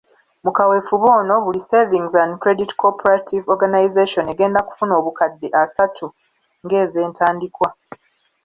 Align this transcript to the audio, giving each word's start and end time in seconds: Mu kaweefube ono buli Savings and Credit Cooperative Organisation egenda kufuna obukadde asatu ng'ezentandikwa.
Mu 0.43 0.51
kaweefube 0.57 1.07
ono 1.19 1.35
buli 1.45 1.61
Savings 1.69 2.13
and 2.21 2.31
Credit 2.41 2.71
Cooperative 2.81 3.45
Organisation 3.53 4.25
egenda 4.33 4.59
kufuna 4.67 4.93
obukadde 4.99 5.47
asatu 5.63 6.05
ng'ezentandikwa. 6.63 7.69